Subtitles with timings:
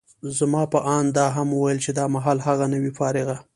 [0.39, 3.35] زما په اند، ده دا هم وویل چي دا مهال هغه، نه وي فارغه.